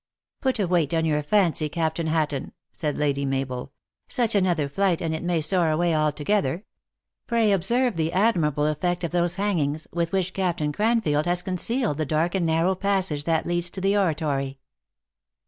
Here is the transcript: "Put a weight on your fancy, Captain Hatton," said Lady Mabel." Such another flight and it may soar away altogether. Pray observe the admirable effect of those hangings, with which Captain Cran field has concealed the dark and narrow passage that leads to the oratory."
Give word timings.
"Put 0.41 0.57
a 0.57 0.65
weight 0.67 0.95
on 0.95 1.05
your 1.05 1.21
fancy, 1.21 1.69
Captain 1.69 2.07
Hatton," 2.07 2.53
said 2.71 2.97
Lady 2.97 3.23
Mabel." 3.23 3.71
Such 4.07 4.33
another 4.33 4.67
flight 4.67 4.99
and 4.99 5.13
it 5.13 5.23
may 5.23 5.41
soar 5.41 5.69
away 5.69 5.95
altogether. 5.95 6.65
Pray 7.27 7.51
observe 7.51 7.95
the 7.95 8.11
admirable 8.11 8.65
effect 8.65 9.03
of 9.03 9.11
those 9.11 9.35
hangings, 9.35 9.87
with 9.93 10.11
which 10.11 10.33
Captain 10.33 10.71
Cran 10.71 11.01
field 11.01 11.27
has 11.27 11.43
concealed 11.43 11.99
the 11.99 12.05
dark 12.07 12.33
and 12.33 12.47
narrow 12.47 12.73
passage 12.73 13.25
that 13.25 13.45
leads 13.45 13.69
to 13.69 13.79
the 13.79 13.95
oratory." 13.95 14.57